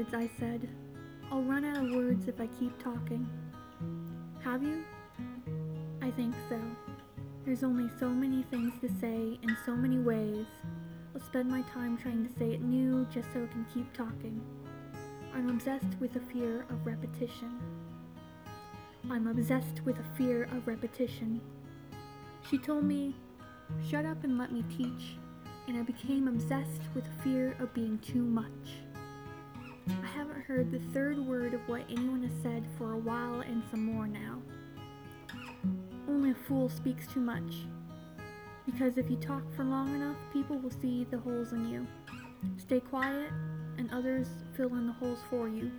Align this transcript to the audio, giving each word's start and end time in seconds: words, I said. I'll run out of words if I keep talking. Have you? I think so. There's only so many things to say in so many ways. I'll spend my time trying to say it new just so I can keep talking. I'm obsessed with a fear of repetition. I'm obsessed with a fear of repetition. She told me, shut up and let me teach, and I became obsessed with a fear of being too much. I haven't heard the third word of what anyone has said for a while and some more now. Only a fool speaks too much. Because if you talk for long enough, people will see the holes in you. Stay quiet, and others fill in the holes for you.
words, 0.00 0.14
I 0.14 0.30
said. 0.38 0.68
I'll 1.30 1.42
run 1.42 1.64
out 1.64 1.76
of 1.76 1.90
words 1.90 2.28
if 2.28 2.40
I 2.40 2.46
keep 2.58 2.76
talking. 2.82 3.28
Have 4.42 4.62
you? 4.62 4.84
I 6.02 6.10
think 6.10 6.34
so. 6.48 6.60
There's 7.44 7.62
only 7.62 7.90
so 7.98 8.08
many 8.08 8.42
things 8.44 8.72
to 8.80 8.88
say 9.00 9.38
in 9.42 9.56
so 9.64 9.74
many 9.74 9.98
ways. 9.98 10.46
I'll 11.14 11.20
spend 11.20 11.50
my 11.50 11.62
time 11.62 11.96
trying 11.96 12.26
to 12.26 12.38
say 12.38 12.52
it 12.52 12.62
new 12.62 13.06
just 13.12 13.32
so 13.32 13.42
I 13.42 13.52
can 13.52 13.66
keep 13.72 13.92
talking. 13.92 14.40
I'm 15.34 15.48
obsessed 15.48 15.98
with 16.00 16.16
a 16.16 16.20
fear 16.20 16.66
of 16.70 16.86
repetition. 16.86 17.58
I'm 19.10 19.26
obsessed 19.26 19.84
with 19.84 19.98
a 19.98 20.16
fear 20.16 20.44
of 20.44 20.66
repetition. 20.66 21.40
She 22.48 22.58
told 22.58 22.84
me, 22.84 23.14
shut 23.88 24.04
up 24.04 24.24
and 24.24 24.38
let 24.38 24.52
me 24.52 24.64
teach, 24.76 25.16
and 25.68 25.76
I 25.76 25.82
became 25.82 26.28
obsessed 26.28 26.82
with 26.94 27.04
a 27.06 27.22
fear 27.22 27.56
of 27.60 27.72
being 27.74 27.98
too 27.98 28.22
much. 28.22 28.80
I 30.02 30.06
haven't 30.06 30.42
heard 30.42 30.70
the 30.70 30.78
third 30.92 31.18
word 31.18 31.54
of 31.54 31.60
what 31.68 31.82
anyone 31.90 32.22
has 32.22 32.42
said 32.42 32.64
for 32.78 32.92
a 32.92 32.98
while 32.98 33.40
and 33.40 33.62
some 33.70 33.84
more 33.84 34.06
now. 34.06 34.40
Only 36.08 36.30
a 36.30 36.34
fool 36.34 36.68
speaks 36.68 37.06
too 37.06 37.20
much. 37.20 37.66
Because 38.66 38.98
if 38.98 39.10
you 39.10 39.16
talk 39.16 39.42
for 39.54 39.64
long 39.64 39.94
enough, 39.94 40.16
people 40.32 40.58
will 40.58 40.70
see 40.70 41.06
the 41.10 41.18
holes 41.18 41.52
in 41.52 41.68
you. 41.68 41.86
Stay 42.56 42.80
quiet, 42.80 43.30
and 43.78 43.90
others 43.92 44.28
fill 44.56 44.68
in 44.74 44.86
the 44.86 44.92
holes 44.92 45.18
for 45.28 45.48
you. 45.48 45.70